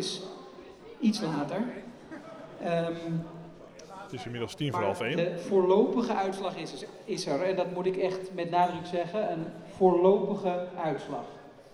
is 0.00 0.20
iets 1.00 1.20
later. 1.20 1.62
Ehm, 2.62 2.94
Het 4.02 4.12
is 4.18 4.24
inmiddels 4.24 4.54
tien 4.54 4.72
voor 4.72 4.82
half 4.82 5.00
één. 5.00 5.16
de 5.16 5.38
voorlopige 5.38 6.14
uitslag 6.14 6.56
is, 6.56 6.84
is 7.04 7.26
er, 7.26 7.42
en 7.42 7.56
dat 7.56 7.74
moet 7.74 7.86
ik 7.86 7.96
echt 7.96 8.34
met 8.34 8.50
nadruk 8.50 8.86
zeggen, 8.86 9.32
een 9.32 9.46
voorlopige 9.76 10.66
uitslag. 10.84 11.24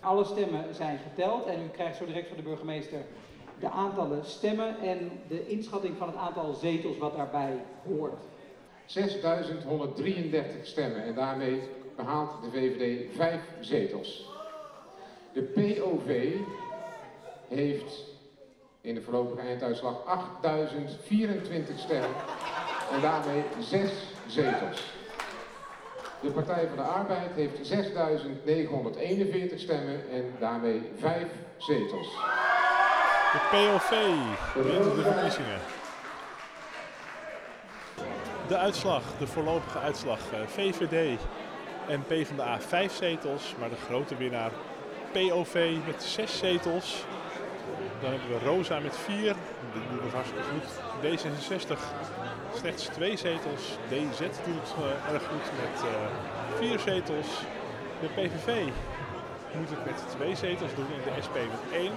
Alle 0.00 0.24
stemmen 0.24 0.74
zijn 0.74 0.98
geteld 0.98 1.46
en 1.46 1.62
u 1.62 1.68
krijgt 1.68 1.96
zo 1.96 2.06
direct 2.06 2.28
van 2.28 2.36
de 2.36 2.42
burgemeester 2.42 3.00
de 3.60 3.70
aantallen 3.70 4.24
stemmen 4.24 4.80
en 4.80 5.10
de 5.28 5.46
inschatting 5.46 5.96
van 5.96 6.06
het 6.06 6.16
aantal 6.16 6.54
zetels 6.54 6.98
wat 6.98 7.16
daarbij 7.16 7.64
hoort. 7.84 8.22
6.133 8.86 10.62
stemmen 10.62 11.04
en 11.04 11.14
daarmee 11.14 11.60
behaalt 11.96 12.30
de 12.42 12.50
VVD 12.50 13.16
vijf 13.16 13.40
zetels. 13.60 14.30
De 15.32 15.42
POV 15.42 16.34
heeft 17.48 18.04
in 18.86 18.94
de 18.94 19.02
voorlopige 19.02 19.46
einduitslag 19.46 19.94
8.024 19.94 21.74
stemmen 21.76 22.10
en 22.92 23.00
daarmee 23.00 23.44
zes 23.60 23.90
zetels. 24.26 24.94
De 26.20 26.30
Partij 26.30 26.68
van 26.68 26.76
de 26.76 26.82
Arbeid 26.82 27.30
heeft 27.34 27.72
6.941 29.52 29.58
stemmen 29.58 30.10
en 30.10 30.34
daarmee 30.38 30.90
vijf 30.98 31.28
zetels. 31.56 32.08
De 33.32 33.40
POV 33.50 33.90
wint 34.64 34.94
de 34.94 35.02
verkiezingen. 35.02 35.60
De 38.48 38.56
uitslag, 38.56 39.02
de 39.18 39.26
voorlopige 39.26 39.78
uitslag. 39.78 40.18
eh, 40.32 40.46
VVD 40.46 41.20
en 41.88 42.02
PvdA 42.02 42.60
vijf 42.60 42.92
zetels, 42.92 43.54
maar 43.58 43.68
de 43.68 43.76
grote 43.86 44.16
winnaar 44.16 44.50
POV 45.12 45.76
met 45.86 46.02
zes 46.02 46.38
zetels. 46.38 47.04
Dan 48.00 48.10
hebben 48.10 48.28
we 48.28 48.44
Rosa 48.44 48.78
met 48.78 48.96
vier, 48.96 49.34
die 49.72 49.82
doet 49.90 50.02
het 50.02 50.12
hartstikke 50.12 50.44
goed. 50.52 50.68
D66 51.02 51.80
slechts 52.54 52.84
twee 52.84 53.16
zetels. 53.16 53.62
DZ 53.88 54.20
doet 54.20 54.62
het 54.62 54.74
eh, 54.78 55.12
erg 55.12 55.22
goed 55.22 55.46
met 55.62 55.82
eh, 55.82 55.90
vier 56.58 56.78
zetels. 56.78 57.28
De 58.00 58.06
PVV 58.06 58.64
moet 59.58 59.70
het 59.70 59.84
met 59.84 60.04
twee 60.16 60.36
zetels 60.36 60.74
doen 60.74 60.86
en 60.96 61.14
de 61.14 61.22
SP 61.26 61.34
met 61.34 61.64
één. 61.72 61.92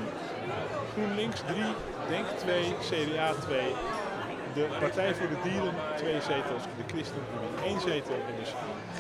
GroenLinks 0.93 1.41
3, 1.47 1.63
Denk 2.09 2.27
2, 2.27 2.75
CDA 2.89 3.33
2. 3.33 3.59
De 4.53 4.67
Partij 4.79 5.15
voor 5.15 5.27
de 5.27 5.39
Dieren 5.43 5.73
2 5.95 6.21
zetels, 6.21 6.63
de 6.63 6.83
ChristenUnie 6.87 7.63
1 7.63 7.81
zetel 7.81 8.13
en 8.13 8.35
dus 8.39 8.53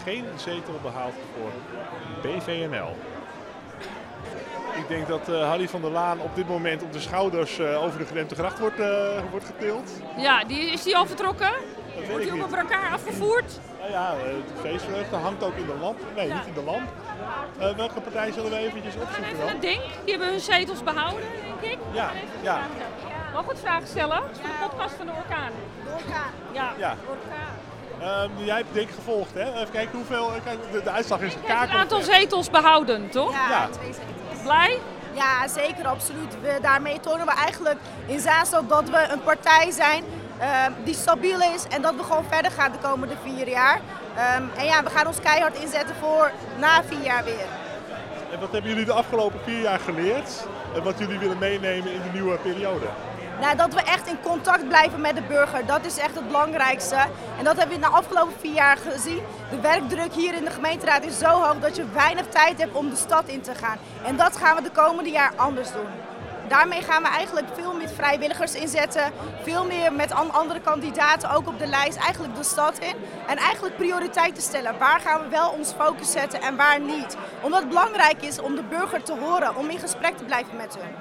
geen 0.03 0.25
zetel 0.35 0.79
behaald 0.81 1.13
voor 1.33 1.51
BVNL. 2.21 2.95
Ik 4.79 4.87
denk 4.87 5.07
dat 5.07 5.29
eh, 5.29 5.47
Harry 5.47 5.67
van 5.69 5.81
der 5.81 5.91
Laan 5.91 6.19
op 6.19 6.35
dit 6.35 6.47
moment 6.47 6.83
op 6.83 6.93
de 6.93 6.99
schouders 6.99 7.59
eh, 7.59 7.83
over 7.83 7.99
de 7.99 8.05
gedempte 8.05 8.35
gracht 8.35 8.59
wordt, 8.59 8.79
eh, 8.79 8.87
wordt 9.31 9.45
getild. 9.45 9.91
Ja, 10.17 10.43
die, 10.43 10.71
is 10.71 10.83
die 10.83 10.97
al 10.97 11.05
vertrokken? 11.05 11.51
Dat 11.95 12.07
Wordt 12.07 12.23
die 12.23 12.33
op 12.33 12.37
niet. 12.37 12.43
een 12.43 12.65
brancard 12.67 12.93
afgevoerd? 12.93 13.59
Nou 13.79 13.91
ja, 13.91 14.13
de 14.15 14.41
feestvreugde 14.61 15.15
hangt 15.15 15.43
ook 15.43 15.55
in 15.55 15.65
de 15.65 15.75
lamp. 15.81 15.99
Nee, 16.15 16.33
niet 16.33 16.45
in 16.45 16.53
de 16.53 16.63
lamp. 16.63 16.89
Eh, 17.59 17.75
welke 17.75 17.99
partij 18.01 18.31
zullen 18.31 18.49
we 18.51 18.57
eventjes 18.57 18.93
opzoeken 18.95 19.23
Even 19.23 19.39
dan? 19.39 19.47
een 19.49 19.59
ding. 19.59 19.81
Die 20.03 20.09
hebben 20.13 20.27
hun 20.29 20.39
zetels 20.39 20.83
behouden, 20.83 21.23
denk 21.59 21.73
ik. 21.73 21.79
Ja, 21.91 22.09
ja. 22.41 22.59
Mag 23.33 23.41
ik 23.41 23.47
wat 23.47 23.59
vragen 23.59 23.87
stellen? 23.87 24.15
Het 24.15 24.31
is 24.31 24.37
voor 24.39 24.49
de 24.49 24.67
podcast 24.75 24.95
van 24.95 25.05
de 25.05 25.11
orkaan. 25.11 25.51
De 25.83 25.89
orkaan? 26.05 26.31
Ja. 26.51 26.71
Ja. 26.77 26.95
Ehm, 28.01 28.29
jij 28.45 28.55
hebt 28.57 28.73
denk 28.73 28.89
ik 28.89 28.95
gevolgd, 28.95 29.33
hè? 29.33 29.53
Even 29.53 29.71
kijken 29.71 29.95
hoeveel. 29.97 30.31
Kijk, 30.43 30.57
de, 30.71 30.83
de 30.83 30.89
uitslag 30.89 31.19
is 31.21 31.33
Het 31.33 31.43
kaak. 31.45 31.69
aantal 31.69 32.01
zetels 32.01 32.49
behouden, 32.49 33.09
toch? 33.09 33.31
Ja. 33.49 33.67
twee 33.71 33.93
zetels. 33.93 34.07
Blij? 34.43 34.79
Ja, 35.13 35.47
zeker, 35.47 35.87
absoluut. 35.87 36.41
We, 36.41 36.57
daarmee 36.61 36.99
tonen 36.99 37.25
we 37.25 37.31
eigenlijk 37.31 37.79
in 38.05 38.19
Zaanstad 38.19 38.69
dat 38.69 38.89
we 38.89 39.07
een 39.11 39.23
partij 39.23 39.71
zijn 39.71 40.03
eh, 40.39 40.65
die 40.83 40.93
stabiel 40.93 41.41
is 41.41 41.67
en 41.69 41.81
dat 41.81 41.95
we 41.95 42.03
gewoon 42.03 42.23
verder 42.29 42.51
gaan 42.51 42.71
de 42.71 42.77
komende 42.77 43.15
vier 43.23 43.49
jaar. 43.49 43.81
Ehm, 44.15 44.43
en 44.57 44.65
ja, 44.65 44.83
we 44.83 44.89
gaan 44.89 45.07
ons 45.07 45.19
keihard 45.19 45.59
inzetten 45.59 45.95
voor 45.95 46.31
na 46.59 46.83
vier 46.83 47.03
jaar 47.03 47.23
weer. 47.23 47.47
En 48.31 48.39
wat 48.39 48.51
hebben 48.51 48.69
jullie 48.69 48.85
de 48.85 48.93
afgelopen 48.93 49.39
vier 49.43 49.61
jaar 49.61 49.79
geleerd? 49.79 50.47
En 50.75 50.83
wat 50.83 50.99
jullie 50.99 51.19
willen 51.19 51.37
meenemen 51.37 51.93
in 51.93 52.01
de 52.01 52.09
nieuwe 52.13 52.37
periode? 52.37 52.85
Nou, 53.39 53.55
dat 53.55 53.73
we 53.73 53.81
echt 53.81 54.07
in 54.07 54.21
contact 54.23 54.67
blijven 54.67 55.01
met 55.01 55.15
de 55.15 55.21
burger, 55.21 55.65
dat 55.65 55.85
is 55.85 55.97
echt 55.97 56.15
het 56.15 56.27
belangrijkste. 56.27 56.95
En 57.37 57.43
dat 57.43 57.57
hebben 57.57 57.75
we 57.75 57.81
de 57.81 57.91
afgelopen 57.91 58.33
vier 58.39 58.53
jaar 58.53 58.77
gezien. 58.77 59.21
De 59.49 59.59
werkdruk 59.59 60.13
hier 60.13 60.33
in 60.33 60.43
de 60.43 60.51
gemeenteraad 60.51 61.05
is 61.05 61.17
zo 61.17 61.27
hoog 61.27 61.59
dat 61.59 61.75
je 61.75 61.85
weinig 61.93 62.25
tijd 62.27 62.57
hebt 62.57 62.75
om 62.75 62.89
de 62.89 62.95
stad 62.95 63.27
in 63.27 63.41
te 63.41 63.55
gaan. 63.55 63.77
En 64.05 64.15
dat 64.17 64.37
gaan 64.37 64.55
we 64.55 64.61
de 64.61 64.71
komende 64.71 65.09
jaar 65.09 65.31
anders 65.35 65.71
doen. 65.71 65.87
Daarmee 66.47 66.81
gaan 66.81 67.01
we 67.03 67.09
eigenlijk 67.09 67.47
veel 67.53 67.73
meer 67.73 67.89
vrijwilligers 67.89 68.53
inzetten, 68.53 69.11
veel 69.43 69.65
meer 69.65 69.93
met 69.93 70.11
an- 70.11 70.33
andere 70.33 70.59
kandidaten 70.61 71.29
ook 71.31 71.47
op 71.47 71.59
de 71.59 71.67
lijst, 71.67 71.97
eigenlijk 71.97 72.35
de 72.35 72.43
stad 72.43 72.77
in. 72.77 72.95
En 73.27 73.37
eigenlijk 73.37 73.75
prioriteiten 73.77 74.43
stellen. 74.43 74.77
Waar 74.79 74.99
gaan 74.99 75.21
we 75.21 75.27
wel 75.27 75.49
ons 75.49 75.71
focus 75.77 76.11
zetten 76.11 76.41
en 76.41 76.55
waar 76.55 76.79
niet? 76.79 77.17
Omdat 77.41 77.59
het 77.59 77.69
belangrijk 77.69 78.21
is 78.21 78.39
om 78.39 78.55
de 78.55 78.63
burger 78.63 79.03
te 79.03 79.13
horen, 79.19 79.55
om 79.55 79.69
in 79.69 79.79
gesprek 79.79 80.17
te 80.17 80.23
blijven 80.23 80.55
met 80.57 80.77
hun. 80.79 80.95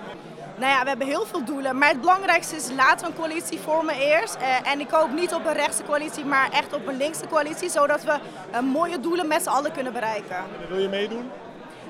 Nou 0.58 0.70
ja, 0.72 0.82
we 0.82 0.88
hebben 0.88 1.06
heel 1.06 1.26
veel 1.26 1.44
doelen, 1.44 1.78
maar 1.78 1.88
het 1.88 2.00
belangrijkste 2.00 2.56
is 2.56 2.70
laten 2.76 3.06
we 3.06 3.12
een 3.12 3.18
coalitie 3.18 3.58
vormen 3.60 3.94
eerst. 3.94 4.34
Eh, 4.36 4.70
en 4.72 4.80
ik 4.80 4.90
hoop 4.90 5.12
niet 5.12 5.34
op 5.34 5.46
een 5.46 5.52
rechtse 5.52 5.82
coalitie, 5.82 6.24
maar 6.24 6.48
echt 6.52 6.72
op 6.74 6.86
een 6.86 6.96
linkse 6.96 7.26
coalitie, 7.26 7.68
zodat 7.68 8.04
we 8.04 8.18
eh, 8.50 8.60
mooie 8.60 9.00
doelen 9.00 9.26
met 9.28 9.42
z'n 9.42 9.48
allen 9.48 9.72
kunnen 9.72 9.92
bereiken. 9.92 10.36
En 10.36 10.68
wil 10.68 10.78
je 10.78 10.88
meedoen? 10.88 11.30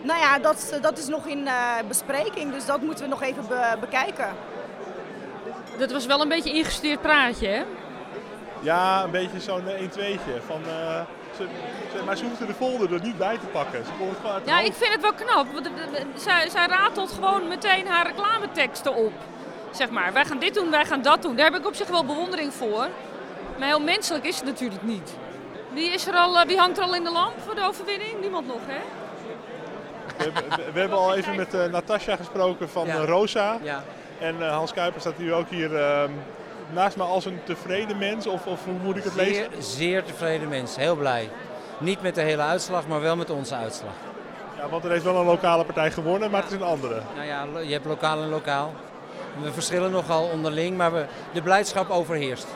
Nou 0.02 0.20
ja, 0.20 0.38
dat, 0.38 0.78
dat 0.80 0.98
is 0.98 1.06
nog 1.08 1.26
in 1.26 1.46
eh, 1.46 1.54
bespreking, 1.88 2.52
dus 2.52 2.66
dat 2.66 2.80
moeten 2.80 3.04
we 3.04 3.10
nog 3.10 3.22
even 3.22 3.46
be- 3.48 3.76
bekijken. 3.80 4.28
Dat 5.78 5.92
was 5.92 6.06
wel 6.06 6.20
een 6.20 6.28
beetje 6.28 6.52
ingestudeerd 6.52 7.00
praatje, 7.02 7.48
hè? 7.48 7.62
Ja, 8.60 9.02
een 9.04 9.10
beetje 9.10 9.40
zo'n 9.40 9.62
1-2'tje. 9.62 10.42
Van, 10.46 10.60
eh, 10.68 11.00
ze, 11.38 11.46
ze- 11.96 12.04
maar 12.04 12.16
ze 12.16 12.24
hoefden 12.24 12.46
de 12.46 12.54
folder 12.54 12.92
er 12.94 13.00
niet 13.02 13.18
bij 13.18 13.38
te 13.38 13.46
pakken. 13.46 13.84
Ze 13.84 13.90
kon 13.98 14.08
het 14.08 14.16
gewoon 14.16 14.32
uit 14.32 14.44
de 14.44 14.50
Ja, 14.50 14.56
hoofd. 14.56 14.68
ik 14.68 14.74
vind 14.74 14.92
het 14.92 15.00
wel 15.02 15.12
knap. 15.12 15.46
want 15.52 15.64
de- 15.64 15.70
de- 15.92 16.20
Zij, 16.20 16.48
zij 16.50 16.66
ratelt 16.66 17.12
gewoon 17.12 17.48
meteen 17.48 17.86
haar 17.86 18.06
reclameteksten 18.06 18.94
op. 18.94 19.12
Zeg 19.70 19.90
maar, 19.90 20.12
wij 20.12 20.24
gaan 20.24 20.38
dit 20.38 20.54
doen, 20.54 20.70
wij 20.70 20.84
gaan 20.84 21.02
dat 21.02 21.22
doen. 21.22 21.36
Daar 21.36 21.50
heb 21.50 21.60
ik 21.60 21.66
op 21.66 21.74
zich 21.74 21.88
wel 21.88 22.04
bewondering 22.04 22.52
voor. 22.54 22.86
Maar 23.58 23.68
heel 23.68 23.80
menselijk 23.80 24.24
is 24.24 24.36
het 24.36 24.44
natuurlijk 24.44 24.82
niet. 24.82 25.16
Wie, 25.72 25.90
is 25.90 26.06
er 26.06 26.14
al, 26.14 26.38
eh, 26.38 26.46
wie 26.46 26.58
hangt 26.58 26.78
er 26.78 26.84
al 26.84 26.94
in 26.94 27.04
de 27.04 27.10
lamp 27.12 27.34
voor 27.44 27.54
de 27.54 27.62
overwinning? 27.66 28.20
Niemand 28.20 28.46
nog, 28.46 28.60
hè? 28.66 28.78
We, 30.16 30.24
hebben- 30.24 30.72
we- 30.72 30.80
hebben 30.80 30.98
al 30.98 31.14
even 31.14 31.36
met 31.36 31.54
eh, 31.54 31.64
Natasja 31.64 32.16
gesproken 32.16 32.68
van 32.68 32.86
Ja. 32.86 32.94
eh, 32.94 33.04
Rosa. 33.04 33.58
Ja. 33.62 33.82
En 34.20 34.42
eh, 34.42 34.50
Hans 34.56 34.72
Kuiper 34.72 35.00
staat 35.00 35.16
hier 35.16 35.32
ook 35.34 35.48
hier 35.48 35.76
ehm, 35.76 36.10
naast 36.72 36.96
me 36.96 37.02
als 37.02 37.24
een 37.24 37.40
tevreden 37.44 37.98
mens. 37.98 38.26
Of, 38.26 38.46
of 38.46 38.64
hoe 38.64 38.74
moet 38.82 38.96
ik 38.96 39.04
het 39.04 39.14
lezen? 39.14 39.34
Zeer, 39.34 39.62
zeer 39.62 40.04
tevreden 40.04 40.48
mens, 40.48 40.76
heel 40.76 40.96
blij. 40.96 41.30
Niet 41.78 42.02
met 42.02 42.14
de 42.14 42.20
hele 42.20 42.42
uitslag, 42.42 42.86
maar 42.86 43.00
wel 43.00 43.16
met 43.16 43.30
onze 43.30 43.54
uitslag. 43.54 43.92
Ja, 44.56 44.68
want 44.68 44.84
er 44.84 44.90
heeft 44.90 45.04
wel 45.04 45.16
een 45.16 45.26
lokale 45.26 45.64
partij 45.64 45.90
gewonnen, 45.90 46.30
maar 46.30 46.42
het 46.42 46.50
is 46.50 46.56
een 46.56 46.64
andere. 46.66 47.00
Nou 47.14 47.26
ja, 47.26 47.46
je 47.60 47.72
hebt 47.72 47.84
lokaal 47.84 48.22
en 48.22 48.28
lokaal. 48.28 48.72
We 49.42 49.52
verschillen 49.52 49.90
nogal 49.90 50.24
onderling, 50.24 50.76
maar 50.76 50.92
we, 50.92 51.06
de 51.32 51.42
blijdschap 51.42 51.90
overheerst. 51.90 52.46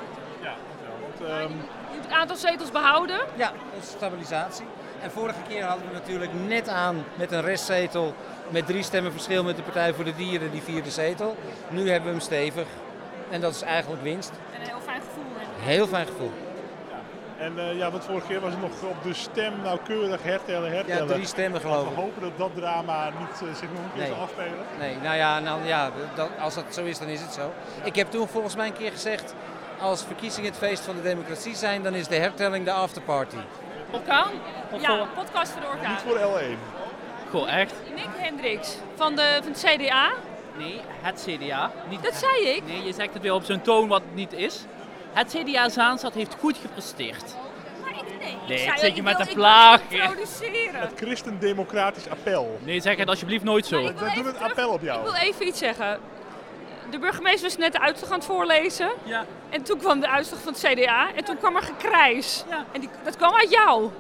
Ja, 0.41 0.55
want, 1.01 1.31
ehm, 1.31 1.41
Je 1.41 1.99
hebt 1.99 2.05
het 2.05 2.15
aantal 2.15 2.37
zetels 2.37 2.71
behouden. 2.71 3.19
Ja, 3.35 3.53
dat 3.75 3.83
is 3.83 3.89
stabilisatie. 3.89 4.65
En 5.03 5.11
vorige 5.11 5.39
keer 5.49 5.65
hadden 5.65 5.87
we 5.87 5.93
natuurlijk 5.93 6.31
net 6.47 6.69
aan 6.69 7.05
met 7.15 7.33
een 7.33 7.41
restzetel 7.41 8.15
met 8.49 8.67
drie 8.67 8.83
stemmen 8.83 9.13
verschil 9.13 9.45
met 9.45 9.57
de 9.57 9.63
Partij 9.63 9.93
voor 9.95 10.05
de 10.05 10.15
Dieren, 10.15 10.51
die 10.51 10.63
vierde 10.63 10.91
zetel. 10.91 11.37
Nu 11.69 11.91
hebben 11.91 12.09
we 12.09 12.17
hem 12.17 12.21
stevig 12.21 12.67
en 13.33 13.41
dat 13.41 13.55
is 13.55 13.63
eigenlijk 13.63 14.03
winst. 14.03 14.31
En 14.55 14.61
een 14.61 14.67
heel 14.69 14.81
fijn 14.81 15.01
gevoel. 15.01 15.25
hè? 15.37 15.71
Heel 15.71 15.87
fijn 15.87 16.07
gevoel. 16.07 16.33
En 17.39 17.59
eh, 17.59 17.77
ja, 17.77 17.91
want 17.91 18.05
vorige 18.05 18.27
keer 18.27 18.41
was 18.41 18.51
het 18.53 18.61
nog 18.61 18.71
op 18.83 19.03
de 19.03 19.15
stem 19.15 19.53
nauwkeurig 19.63 20.23
hertellen, 20.23 20.69
Ja, 20.71 20.75
hertellen. 20.77 21.07
drie 21.07 21.27
stemmen 21.27 21.61
geloof 21.61 21.85
We 21.85 21.91
ik. 21.91 21.97
hopen 21.97 22.23
dat 22.23 22.39
dat 22.39 22.51
drama 22.57 23.05
niet 23.19 23.49
eh, 23.49 23.55
zich 23.55 23.69
nog 23.69 23.83
een 23.85 23.91
keer 23.95 24.01
Nee. 24.03 24.11
zal 24.11 24.21
afspelen. 24.23 24.59
Nee, 24.79 24.97
nou 25.03 25.17
ja, 25.17 25.39
nou, 25.39 25.65
ja 25.67 25.91
dat, 26.15 26.29
als 26.41 26.55
dat 26.55 26.65
zo 26.71 26.85
is, 26.85 26.99
dan 26.99 27.09
is 27.09 27.21
het 27.21 27.33
zo. 27.33 27.53
Ik 27.83 27.95
heb 27.97 28.11
toen 28.11 28.29
volgens 28.29 28.57
mij 28.57 28.67
een 28.67 28.73
keer 28.73 28.91
gezegd, 28.91 29.35
als 29.81 30.05
verkiezingen 30.05 30.51
het 30.51 30.59
feest 30.59 30.83
van 30.85 30.97
de 30.97 31.03
democratie 31.03 31.55
zijn, 31.57 31.83
dan 31.83 31.95
is 31.95 32.09
de 32.09 32.17
hertelling 32.17 32.65
de 32.65 32.73
afterparty. 32.73 33.37
Orkaan? 33.91 34.31
Ja, 34.81 35.07
podcast 35.15 35.53
voor 35.53 35.61
de 35.61 35.67
orkaan. 35.67 35.91
Niet 35.91 36.01
voor 36.01 36.19
L1. 36.19 36.59
Goh, 37.31 37.53
echt? 37.61 37.75
Nick 37.95 38.09
Hendricks 38.17 38.77
van, 38.97 39.17
de, 39.17 39.39
van 39.43 39.53
het 39.53 39.65
CDA. 39.67 40.11
Nee, 40.59 40.81
het 41.01 41.27
CDA. 41.29 41.71
Niet 41.89 42.03
Dat 42.03 42.15
zei 42.15 42.49
ik. 42.49 42.63
Nee, 42.67 42.83
je 42.85 42.93
zegt 42.93 43.13
het 43.15 43.23
weer 43.23 43.35
op 43.35 43.45
zo'n 43.45 43.61
toon 43.63 43.89
wat 43.89 44.03
het 44.03 44.15
niet 44.15 44.33
is. 44.33 44.65
Het 45.13 45.37
CDA 45.39 45.69
Zaanstad 45.69 46.15
heeft 46.15 46.37
goed 46.41 46.57
gepresteerd. 46.59 47.25
Maar 47.83 47.91
ik, 47.91 48.19
nee, 48.21 48.37
Nee, 48.49 48.59
ik 48.59 48.65
zei, 48.65 48.79
zit 48.79 48.91
je 48.91 48.97
ik 48.97 49.03
met 49.03 49.17
wil- 49.17 49.27
een 49.27 49.35
plaag. 49.35 49.81
Het 49.89 50.93
Christendemocratisch 50.97 52.09
appel. 52.09 52.59
Nee, 52.65 52.81
zeg 52.81 52.97
het 52.97 53.09
alsjeblieft 53.09 53.45
nooit 53.45 53.67
zo. 53.67 53.83
We 53.83 54.13
doen 54.15 54.27
een 54.27 54.39
appel 54.39 54.71
op 54.71 54.83
jou. 54.83 54.99
Ik 54.99 55.05
wil 55.13 55.15
even 55.23 55.47
iets 55.47 55.59
zeggen. 55.59 55.99
De 56.91 56.99
burgemeester 56.99 57.43
was 57.49 57.57
net 57.57 57.73
de 57.73 57.81
uitslag 57.81 58.11
aan 58.11 58.17
het 58.17 58.27
voorlezen. 58.27 58.91
Ja. 59.03 59.25
En 59.51 59.63
toen 59.63 59.79
kwam 59.79 60.01
de 60.01 60.09
uitslag 60.09 60.41
van 60.41 60.53
het 60.53 60.63
CDA. 60.73 61.07
En 61.15 61.25
toen 61.25 61.39
kwam 61.39 61.57
er 61.57 61.63
gekrijs. 61.63 62.45
Ja. 62.49 62.65
En 62.73 62.81
die, 62.81 62.89
dat 63.05 63.17
kwam 63.17 63.35
uit 63.35 63.51
jou. 63.51 63.91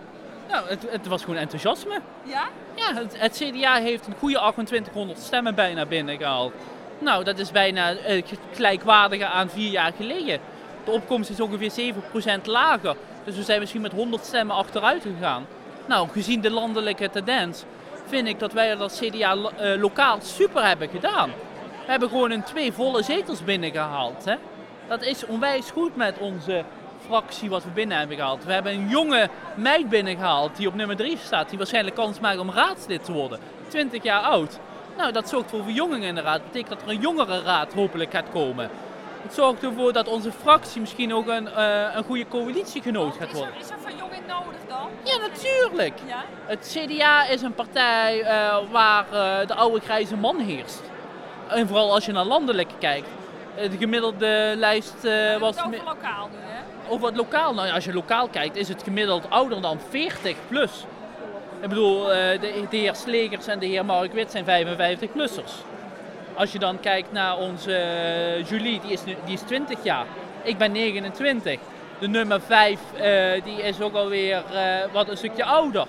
Nou, 0.49 0.69
het, 0.69 0.83
het 0.91 1.07
was 1.07 1.23
gewoon 1.25 1.37
enthousiasme. 1.37 2.01
Ja? 2.23 2.49
Ja, 2.75 2.95
het, 2.95 3.19
het 3.19 3.43
CDA 3.45 3.75
heeft 3.75 4.07
een 4.07 4.15
goede 4.19 4.39
2800 4.39 5.19
stemmen 5.19 5.55
bijna 5.55 5.87
binnengehaald. 5.87 6.53
Nou, 6.99 7.25
dat 7.25 7.39
is 7.39 7.51
bijna 7.51 7.93
uh, 7.93 8.23
gelijkwaardige 8.53 9.27
aan 9.27 9.51
vier 9.51 9.71
jaar 9.71 9.93
geleden. 9.97 10.41
De 10.85 10.91
opkomst 10.91 11.31
is 11.31 11.41
ongeveer 11.41 11.95
7% 12.41 12.43
lager. 12.45 12.97
Dus 13.25 13.37
we 13.37 13.43
zijn 13.43 13.61
misschien 13.61 13.81
met 13.81 13.93
100 13.93 14.25
stemmen 14.25 14.57
achteruit 14.57 15.03
gegaan. 15.03 15.47
Nou, 15.87 16.09
gezien 16.09 16.41
de 16.41 16.51
landelijke 16.51 17.11
tendens, 17.11 17.65
vind 18.07 18.29
ik 18.29 18.39
dat 18.39 18.53
wij 18.53 18.69
dat 18.69 18.81
als 18.81 18.99
CDA 18.99 19.35
uh, 19.35 19.81
lokaal 19.81 20.19
super 20.21 20.67
hebben 20.67 20.89
gedaan. 20.89 21.31
We 21.85 21.91
hebben 21.91 22.09
gewoon 22.09 22.31
een 22.31 22.43
twee 22.43 22.73
volle 22.73 23.03
zetels 23.03 23.45
binnengehaald. 23.45 24.25
Hè? 24.25 24.35
Dat 24.89 25.03
is 25.03 25.27
onwijs 25.27 25.71
goed 25.71 25.97
met 25.97 26.19
onze 26.19 26.65
fractie 27.07 27.51
wat 27.51 27.65
we 27.65 27.71
binnen 27.71 27.99
hebben 27.99 28.17
gehaald. 28.17 28.45
We 28.45 28.53
hebben 28.53 28.73
een 28.73 28.89
jonge 28.89 29.29
meid 29.55 29.89
binnengehaald 29.89 30.57
die 30.57 30.69
op 30.69 30.75
nummer 30.75 30.97
3 30.97 31.19
staat, 31.25 31.49
die 31.49 31.59
waarschijnlijk 31.59 31.97
kans 31.97 32.21
maakt 32.21 32.39
om 32.39 32.51
raadslid 32.51 33.05
te 33.05 33.13
worden. 33.13 33.39
20 33.69 34.03
jaar 34.03 34.23
oud. 34.23 34.59
Nou, 34.97 35.13
dat 35.13 35.29
zorgt 35.29 35.51
voor 35.51 35.63
verjonging 35.63 36.05
in 36.05 36.15
de 36.15 36.21
raad. 36.21 36.39
Dat 36.39 36.47
betekent 36.53 36.69
dat 36.71 36.83
er 36.83 36.95
een 36.95 37.01
jongere 37.01 37.43
raad 37.43 37.73
hopelijk 37.73 38.11
gaat 38.11 38.31
komen. 38.33 38.71
Het 39.23 39.35
zorgt 39.35 39.63
ervoor 39.63 39.93
dat 39.93 40.09
onze 40.09 40.33
fractie 40.33 40.81
misschien 40.81 41.15
ook 41.15 41.27
een, 41.27 41.49
uh, 41.57 41.95
een 41.95 42.05
goede 42.05 42.29
coalitiegenoot 42.29 43.17
gaat 43.17 43.33
worden. 43.33 43.55
Is 43.59 43.69
er, 43.69 43.77
is 43.77 43.85
er 43.85 43.91
verjonging 43.91 44.27
nodig 44.27 44.61
dan? 44.69 44.89
Ja, 45.05 45.17
natuurlijk. 45.17 45.99
Ja? 46.07 46.25
Het 46.47 46.77
CDA 46.77 47.27
is 47.27 47.43
een 47.43 47.55
partij 47.55 48.21
uh, 48.21 48.59
waar 48.71 49.05
uh, 49.13 49.47
de 49.47 49.55
oude 49.55 49.81
grijze 49.81 50.17
man 50.17 50.39
heerst. 50.39 50.83
En 51.49 51.67
vooral 51.67 51.93
als 51.93 52.05
je 52.05 52.13
naar 52.13 52.25
landelijk 52.25 52.71
kijkt. 52.79 53.09
De 53.57 53.77
gemiddelde 53.79 54.55
lijst 54.57 55.03
was... 55.39 55.57
Het 55.57 55.65
over 55.67 55.85
lokaal 55.85 56.29
nu, 56.29 56.37
hè? 56.41 56.91
Over 56.93 57.07
het 57.07 57.17
lokaal. 57.17 57.55
Nou, 57.55 57.71
als 57.71 57.85
je 57.85 57.93
lokaal 57.93 58.29
kijkt, 58.29 58.57
is 58.57 58.69
het 58.69 58.83
gemiddeld 58.83 59.31
ouder 59.31 59.61
dan 59.61 59.79
40 59.89 60.37
plus. 60.49 60.85
Ik 61.61 61.69
bedoel, 61.69 62.05
de, 62.05 62.67
de 62.71 62.77
heer 62.77 62.95
Slegers 62.95 63.47
en 63.47 63.59
de 63.59 63.67
heer 63.67 63.85
Mark 63.85 64.13
Wit 64.13 64.31
zijn 64.31 64.45
55-plussers. 64.45 65.53
Als 66.35 66.53
je 66.53 66.59
dan 66.59 66.81
kijkt 66.81 67.13
naar 67.13 67.39
onze 67.39 67.73
Julie, 68.49 68.81
die 68.81 68.93
is, 68.93 69.05
die 69.05 69.35
is 69.35 69.41
20 69.41 69.79
jaar. 69.83 70.07
Ik 70.43 70.59
ben 70.59 70.73
29. 70.73 71.59
De 71.99 72.09
nummer 72.09 72.41
5 72.41 72.79
uh, 72.95 73.01
die 73.45 73.63
is 73.63 73.81
ook 73.81 73.95
alweer 73.95 74.43
uh, 74.53 74.93
wat 74.93 75.09
een 75.09 75.17
stukje 75.17 75.45
ouder. 75.45 75.87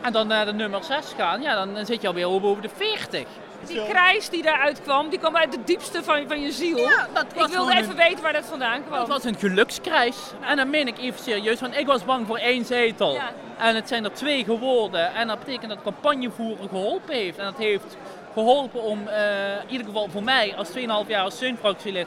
En 0.00 0.12
dan 0.12 0.26
naar 0.26 0.46
de 0.46 0.52
nummer 0.52 0.84
6 0.84 1.12
gaan, 1.16 1.42
ja, 1.42 1.64
dan 1.64 1.86
zit 1.86 2.00
je 2.00 2.08
alweer 2.08 2.40
boven 2.40 2.62
de 2.62 2.68
40. 2.76 3.26
Die 3.66 3.84
krijs 3.88 4.28
die 4.28 4.42
daaruit 4.42 4.82
kwam, 4.82 5.08
die 5.08 5.18
kwam 5.18 5.36
uit 5.36 5.52
het 5.52 5.66
diepste 5.66 6.02
van, 6.02 6.24
van 6.28 6.40
je 6.40 6.52
ziel. 6.52 6.78
Ja, 6.78 7.08
dat 7.14 7.24
ik 7.34 7.46
wilde 7.46 7.72
even 7.72 7.90
een, 7.90 7.96
weten 7.96 8.22
waar 8.22 8.32
dat 8.32 8.44
vandaan 8.44 8.84
kwam. 8.86 8.98
Dat 8.98 9.08
was 9.08 9.24
een 9.24 9.38
gelukskrijs. 9.38 10.16
En 10.40 10.56
dan 10.56 10.70
meen 10.70 10.86
ik 10.86 10.98
even 10.98 11.22
serieus, 11.22 11.60
want 11.60 11.76
ik 11.76 11.86
was 11.86 12.04
bang 12.04 12.26
voor 12.26 12.38
één 12.38 12.64
zetel. 12.64 13.12
Ja. 13.12 13.32
En 13.58 13.74
het 13.74 13.88
zijn 13.88 14.04
er 14.04 14.12
twee 14.12 14.44
geworden. 14.44 15.14
En 15.14 15.26
dat 15.26 15.38
betekent 15.38 15.68
dat 15.68 15.82
campagnevoeren 15.82 16.68
geholpen 16.68 17.14
heeft. 17.14 17.38
En 17.38 17.44
dat 17.44 17.58
heeft 17.58 17.96
geholpen 18.32 18.82
om, 18.82 19.02
uh, 19.08 19.62
in 19.62 19.70
ieder 19.70 19.86
geval 19.86 20.08
voor 20.08 20.22
mij 20.22 20.54
als 20.56 20.70
2,5 20.70 20.84
jaar 21.06 21.22
als 21.22 21.34
steunfractielid, 21.34 22.06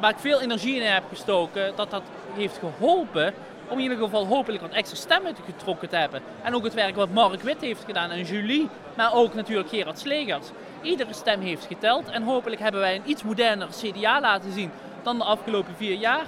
waar 0.00 0.10
ik 0.10 0.18
veel 0.18 0.40
energie 0.40 0.80
in 0.80 0.86
heb 0.86 1.02
gestoken, 1.08 1.72
dat 1.76 1.90
dat 1.90 2.02
heeft 2.34 2.58
geholpen 2.58 3.34
om 3.68 3.76
in 3.76 3.82
ieder 3.82 3.98
geval 3.98 4.26
hopelijk 4.26 4.62
wat 4.62 4.72
extra 4.72 4.96
stemmen 4.96 5.34
te 5.34 5.42
getrokken 5.44 5.88
te 5.88 5.96
hebben. 5.96 6.22
En 6.42 6.54
ook 6.54 6.64
het 6.64 6.74
werk 6.74 6.96
wat 6.96 7.10
Mark 7.10 7.42
Wit 7.42 7.60
heeft 7.60 7.84
gedaan 7.84 8.10
en 8.10 8.24
Julie, 8.24 8.68
maar 8.96 9.14
ook 9.14 9.34
natuurlijk 9.34 9.68
Gerard 9.68 9.98
Slegers. 9.98 10.46
Iedere 10.82 11.12
stem 11.12 11.40
heeft 11.40 11.66
geteld 11.66 12.08
en 12.08 12.22
hopelijk 12.22 12.60
hebben 12.60 12.80
wij 12.80 12.94
een 12.94 13.02
iets 13.10 13.22
moderner 13.22 13.68
CDA 13.80 14.20
laten 14.20 14.52
zien 14.52 14.70
dan 15.02 15.18
de 15.18 15.24
afgelopen 15.24 15.74
vier 15.76 15.96
jaar. 15.96 16.24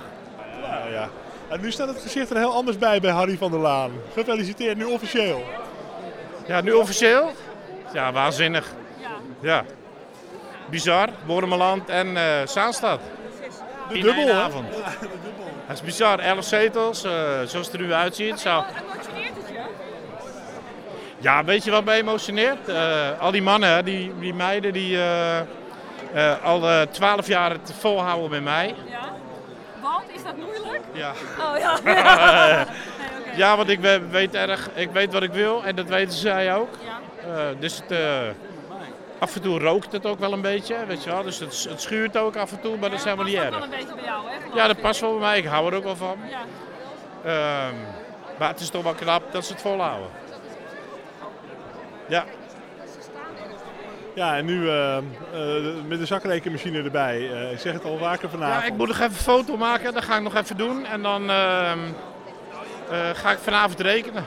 Ja, 0.62 0.86
ja. 0.90 1.08
En 1.48 1.60
nu 1.60 1.70
staat 1.70 1.88
het 1.88 2.02
gezicht 2.02 2.30
er 2.30 2.36
heel 2.36 2.54
anders 2.54 2.78
bij 2.78 3.00
bij 3.00 3.10
Harry 3.10 3.36
van 3.36 3.50
der 3.50 3.60
Laan. 3.60 3.90
Gefeliciteerd, 4.12 4.76
nu 4.76 4.84
officieel. 4.84 5.44
Ja, 6.46 6.60
nu 6.60 6.72
officieel? 6.72 7.30
Ja, 7.92 8.12
waanzinnig. 8.12 8.72
Ja. 9.40 9.64
Bizar, 10.70 11.08
Wormeland 11.26 11.88
en 11.88 12.06
uh, 12.06 12.22
Zaanstad. 12.46 13.00
De 13.88 13.94
In 13.94 14.02
dubbel, 14.02 14.32
avond. 14.32 14.66
Dat 15.70 15.78
is 15.78 15.84
bizar, 15.84 16.18
11 16.18 16.44
zetels, 16.44 17.04
uh, 17.04 17.12
zoals 17.44 17.66
het 17.66 17.72
er 17.72 17.80
nu 17.80 17.92
uitziet. 17.92 18.40
Zou... 18.40 18.64
Emotioneert 18.64 19.36
het 19.36 19.48
je? 19.48 19.60
Ja, 21.18 21.44
weet 21.44 21.64
je 21.64 21.70
wat 21.70 21.84
me 21.84 21.92
emotioneert? 21.92 22.68
Uh, 22.68 23.20
al 23.20 23.30
die 23.30 23.42
mannen, 23.42 23.84
die, 23.84 24.12
die 24.18 24.34
meiden 24.34 24.72
die 24.72 24.98
al 26.42 26.86
12 26.90 27.26
jaar 27.26 27.50
het 27.50 27.72
volhouden 27.78 28.30
met 28.30 28.42
mij. 28.42 28.74
Ja? 28.88 29.14
Want, 29.82 30.04
is 30.14 30.22
dat 30.22 30.36
moeilijk? 30.36 30.82
Ja. 30.92 31.12
Oh 31.38 31.58
ja. 31.58 31.78
nee, 31.84 31.98
okay. 31.98 32.66
Ja, 33.36 33.56
want 33.56 33.68
ik 33.68 33.80
weet 34.10 34.34
erg, 34.34 34.70
ik 34.74 34.90
weet 34.90 35.12
wat 35.12 35.22
ik 35.22 35.32
wil 35.32 35.64
en 35.64 35.76
dat 35.76 35.86
weten 35.86 36.18
zij 36.18 36.54
ook. 36.54 36.74
Ja. 36.84 37.52
dus 37.58 37.76
het 37.76 37.98
Af 39.20 39.34
en 39.34 39.42
toe 39.42 39.58
rookt 39.58 39.92
het 39.92 40.06
ook 40.06 40.18
wel 40.18 40.32
een 40.32 40.40
beetje, 40.40 40.86
weet 40.86 41.04
je 41.04 41.10
wel. 41.10 41.22
Dus 41.22 41.38
het, 41.38 41.66
het 41.68 41.80
schuurt 41.80 42.16
ook 42.16 42.36
af 42.36 42.52
en 42.52 42.60
toe, 42.60 42.76
maar 42.76 42.90
dat 42.90 42.98
is 42.98 43.04
helemaal 43.04 43.24
niet 43.24 43.34
erg. 43.34 43.50
Dat 43.50 43.60
past 43.60 43.70
wel 43.70 43.78
een 43.78 43.86
beetje 43.86 43.94
bij 43.94 44.04
jou, 44.04 44.24
hè? 44.28 44.56
Ja, 44.56 44.66
dat 44.66 44.80
past 44.80 45.00
wel 45.00 45.10
bij 45.10 45.20
mij. 45.20 45.38
Ik 45.38 45.44
hou 45.44 45.70
er 45.70 45.76
ook 45.76 45.84
wel 45.84 45.96
van. 45.96 46.18
Ja. 47.24 47.68
Um, 47.68 47.74
maar 48.38 48.48
het 48.48 48.60
is 48.60 48.70
toch 48.70 48.82
wel 48.82 48.94
knap 48.94 49.32
dat 49.32 49.44
ze 49.44 49.52
het 49.52 49.62
volhouden. 49.62 50.08
Ja. 52.08 52.24
Ja, 54.14 54.36
en 54.36 54.44
nu 54.44 54.62
uh, 54.62 54.96
uh, 55.34 55.74
met 55.86 55.98
de 55.98 56.06
zakrekenmachine 56.06 56.82
erbij. 56.82 57.20
Uh, 57.20 57.52
ik 57.52 57.58
zeg 57.58 57.72
het 57.72 57.84
al 57.84 57.98
vaker 57.98 58.30
vanavond. 58.30 58.62
Ja, 58.62 58.68
ik 58.68 58.76
moet 58.76 58.88
nog 58.88 58.96
even 58.96 59.10
een 59.10 59.14
foto 59.14 59.56
maken. 59.56 59.94
Dat 59.94 60.04
ga 60.04 60.16
ik 60.16 60.22
nog 60.22 60.34
even 60.34 60.56
doen. 60.56 60.86
En 60.86 61.02
dan 61.02 61.28
ga 63.14 63.30
ik 63.30 63.38
vanavond 63.38 63.80
rekenen. 63.80 64.24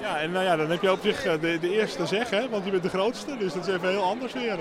Ja, 0.00 0.18
en 0.18 0.32
nou 0.32 0.44
ja, 0.44 0.56
dan 0.56 0.70
heb 0.70 0.82
je 0.82 0.92
op 0.92 1.00
zich 1.02 1.22
de, 1.22 1.58
de 1.60 1.72
eerste 1.72 2.06
zeg, 2.06 2.30
hè? 2.30 2.48
want 2.48 2.64
je 2.64 2.70
bent 2.70 2.82
de 2.82 2.88
grootste. 2.88 3.36
Dus 3.36 3.52
dat 3.52 3.68
is 3.68 3.74
even 3.74 3.88
heel 3.88 4.02
anders 4.02 4.32
weer. 4.32 4.56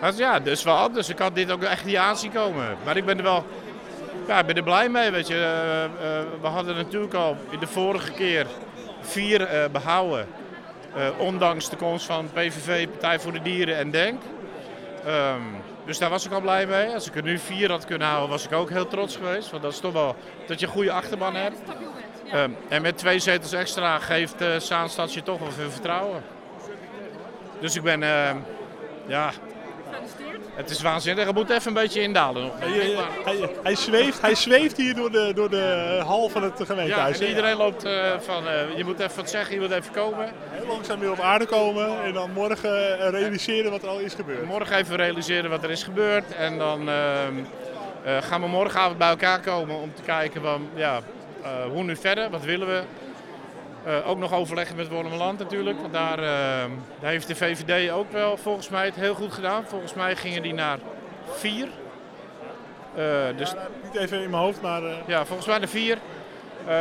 Dus 0.00 0.16
ja, 0.16 0.40
is 0.44 0.62
wel 0.62 0.76
anders. 0.76 1.08
Ik 1.08 1.18
had 1.18 1.34
dit 1.34 1.50
ook 1.50 1.62
echt 1.62 1.84
niet 1.84 1.96
aanzien 1.96 2.32
komen. 2.32 2.76
Maar 2.84 2.96
ik 2.96 3.04
ben 3.04 3.16
er 3.16 3.22
wel 3.22 3.44
ja, 4.26 4.44
ben 4.44 4.56
er 4.56 4.62
blij 4.62 4.88
mee. 4.88 5.10
Weet 5.10 5.26
je. 5.26 5.34
Uh, 5.34 6.40
we 6.40 6.46
hadden 6.46 6.76
natuurlijk 6.76 7.14
al 7.14 7.36
in 7.50 7.58
de 7.58 7.66
vorige 7.66 8.12
keer 8.12 8.46
vier 9.00 9.68
behouden. 9.72 10.26
ondanks 11.18 11.70
de 11.70 11.76
komst 11.76 12.06
van 12.06 12.30
PVV, 12.32 12.88
Partij 12.88 13.20
voor 13.20 13.32
de 13.32 13.42
Dieren 13.42 13.76
en 13.76 13.90
DENK. 13.90 14.22
Um, 15.06 15.62
dus 15.86 15.98
daar 15.98 16.10
was 16.10 16.26
ik 16.26 16.32
al 16.32 16.40
blij 16.40 16.66
mee. 16.66 16.94
Als 16.94 17.06
ik 17.06 17.16
er 17.16 17.22
nu 17.22 17.38
vier 17.38 17.70
had 17.70 17.84
kunnen 17.84 18.08
houden, 18.08 18.28
was 18.30 18.44
ik 18.44 18.52
ook 18.52 18.70
heel 18.70 18.88
trots 18.88 19.16
geweest. 19.16 19.50
Want 19.50 19.62
dat 19.62 19.72
is 19.72 19.78
toch 19.78 19.92
wel 19.92 20.16
dat 20.46 20.60
je 20.60 20.66
een 20.66 20.72
goede 20.72 20.92
achterban 20.92 21.34
hebt. 21.34 21.58
Ja. 22.32 22.42
Um, 22.42 22.56
en 22.68 22.82
met 22.82 22.98
twee 22.98 23.18
zetels 23.18 23.52
extra 23.52 23.98
geeft 23.98 24.42
uh, 24.42 24.56
Zaanstad 24.58 25.14
je 25.14 25.22
toch 25.22 25.38
wel 25.38 25.50
veel 25.50 25.70
vertrouwen. 25.70 26.22
Dus 27.60 27.76
ik 27.76 27.82
ben, 27.82 28.02
uh, 28.02 28.30
ja, 29.06 29.30
het 30.54 30.70
is 30.70 30.82
waanzinnig. 30.82 31.26
Het 31.26 31.34
moet 31.34 31.50
even 31.50 31.66
een 31.66 31.82
beetje 31.82 32.02
indalen 32.02 32.42
nog. 32.42 32.52
Hij, 32.58 32.96
hij, 33.24 33.50
hij, 33.62 33.74
zweeft, 33.74 34.20
hij 34.20 34.34
zweeft 34.34 34.76
hier 34.76 34.94
door 34.94 35.10
de, 35.10 35.32
door 35.34 35.50
de 35.50 36.00
hal 36.04 36.28
van 36.28 36.42
het 36.42 36.60
gemeentehuis. 36.66 37.18
Ja, 37.18 37.24
en 37.24 37.28
iedereen 37.28 37.56
loopt 37.56 37.86
uh, 37.86 37.92
van, 38.18 38.44
uh, 38.44 38.76
je 38.76 38.84
moet 38.84 39.00
even 39.00 39.16
wat 39.16 39.30
zeggen, 39.30 39.54
je 39.54 39.60
moet 39.60 39.70
even 39.70 39.92
komen. 39.92 40.32
Heel 40.50 40.66
langzaam 40.66 40.98
weer 40.98 41.10
op 41.10 41.20
aarde 41.20 41.46
komen 41.46 42.04
en 42.04 42.12
dan 42.12 42.30
morgen 42.30 43.10
realiseren 43.10 43.70
wat 43.70 43.82
er 43.82 43.88
al 43.88 43.98
is 43.98 44.14
gebeurd. 44.14 44.44
Morgen 44.44 44.76
even 44.76 44.96
realiseren 44.96 45.50
wat 45.50 45.62
er 45.62 45.70
is 45.70 45.82
gebeurd 45.82 46.34
en 46.34 46.58
dan 46.58 46.88
ehm, 46.88 47.34
gaan 48.20 48.40
we 48.40 48.48
morgenavond 48.48 48.98
bij 48.98 49.08
elkaar 49.08 49.40
komen 49.40 49.76
om 49.76 49.94
te 49.94 50.02
kijken 50.02 50.42
van, 50.42 50.68
ja, 50.74 51.00
hoe 51.72 51.82
nu 51.82 51.96
verder, 51.96 52.30
wat 52.30 52.44
willen 52.44 52.66
we. 52.66 52.82
Uh, 53.86 54.08
ook 54.08 54.18
nog 54.18 54.32
overleggen 54.32 54.76
met 54.76 54.88
Wormeland 54.88 55.38
natuurlijk. 55.38 55.80
Want 55.80 55.92
daar, 55.92 56.18
uh, 56.18 56.24
daar, 57.00 57.10
heeft 57.10 57.26
de 57.28 57.34
VVD 57.34 57.90
ook 57.90 58.12
wel 58.12 58.36
volgens 58.36 58.68
mij 58.68 58.84
het 58.84 58.94
heel 58.94 59.14
goed 59.14 59.32
gedaan. 59.32 59.64
Volgens 59.66 59.94
mij 59.94 60.16
gingen 60.16 60.42
die 60.42 60.54
naar 60.54 60.78
vier. 61.30 61.68
Uh, 62.98 63.02
dus... 63.36 63.50
Ja, 63.50 63.68
niet 63.82 63.94
even 63.94 64.22
in 64.22 64.30
mijn 64.30 64.42
hoofd, 64.42 64.60
maar... 64.60 64.82
Ja, 65.06 65.24
volgens 65.24 65.46
mij 65.46 65.58
naar 65.58 65.68
vier. 65.68 65.98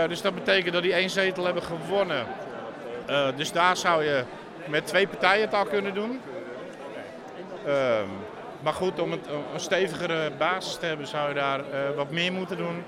dus 0.08 0.22
dat 0.22 0.36
betekent 0.36 0.74
dat 0.74 0.84
die 0.84 0.94
één 0.94 1.10
zetel 1.10 1.46
hebben 1.46 1.64
gewonnen. 1.64 2.26
dus 3.36 3.52
daar 3.52 3.78
zou 3.78 4.04
je 4.04 4.24
met 4.68 4.88
twee 4.88 5.08
partijen 5.08 5.42
het 5.42 5.54
al 5.54 5.66
kunnen 5.66 5.94
doen. 5.94 6.22
Ehm, 7.66 8.08
maar 8.62 8.74
goed, 8.74 9.00
om 9.00 9.12
het, 9.12 9.28
een 9.54 9.60
stevigere 9.60 10.32
basis 10.38 10.76
te 10.76 10.86
hebben 10.86 11.08
zou 11.08 11.28
je 11.28 11.36
daar 11.36 11.62
wat 11.96 12.12
meer 12.12 12.32
moeten 12.32 12.58
doen. 12.58 12.84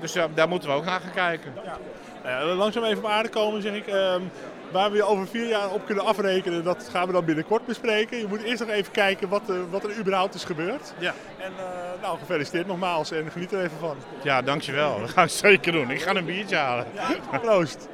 Dus 0.00 0.12
daar 0.34 0.48
moeten 0.48 0.68
we 0.68 0.74
ook 0.74 0.84
naar 0.84 1.00
gaan 1.00 1.12
kijken. 1.14 1.52
Ja. 1.64 1.78
Ja, 2.24 2.44
langzaam 2.44 2.84
even 2.84 3.04
op 3.04 3.10
aarde 3.10 3.28
komen, 3.28 3.62
zeg 3.62 3.74
ik. 3.74 3.86
Um, 3.86 4.30
waar 4.70 4.90
we 4.90 4.96
je 4.96 5.04
over 5.04 5.26
vier 5.26 5.48
jaar 5.48 5.70
op 5.70 5.86
kunnen 5.86 6.04
afrekenen, 6.04 6.64
dat 6.64 6.88
gaan 6.90 7.06
we 7.06 7.12
dan 7.12 7.24
binnenkort 7.24 7.66
bespreken. 7.66 8.18
Je 8.18 8.26
moet 8.26 8.42
eerst 8.42 8.60
nog 8.60 8.68
even 8.68 8.92
kijken 8.92 9.28
wat, 9.28 9.42
uh, 9.50 9.56
wat 9.70 9.84
er 9.84 9.98
überhaupt 9.98 10.34
is 10.34 10.44
gebeurd. 10.44 10.92
Ja. 10.98 11.14
En 11.38 11.52
uh, 11.52 12.02
nou, 12.02 12.18
gefeliciteerd 12.18 12.66
nogmaals 12.66 13.10
en 13.10 13.30
geniet 13.30 13.52
er 13.52 13.58
even 13.64 13.78
van. 13.78 13.96
Ja, 14.22 14.42
dankjewel. 14.42 15.00
Dat 15.00 15.10
gaan 15.10 15.24
we 15.24 15.30
zeker 15.30 15.72
doen. 15.72 15.90
Ik 15.90 16.02
ga 16.02 16.14
een 16.14 16.24
biertje 16.24 16.56
halen. 16.56 16.86
Ja, 16.94 17.38
proost. 17.38 17.88